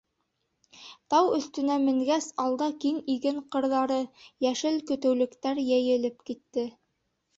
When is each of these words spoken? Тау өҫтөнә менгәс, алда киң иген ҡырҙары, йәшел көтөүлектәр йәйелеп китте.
Тау 1.13 1.27
өҫтөнә 1.39 1.75
менгәс, 1.83 2.29
алда 2.45 2.69
киң 2.85 2.97
иген 3.17 3.37
ҡырҙары, 3.57 3.99
йәшел 4.47 4.81
көтөүлектәр 4.93 5.63
йәйелеп 5.69 6.25
китте. 6.31 6.65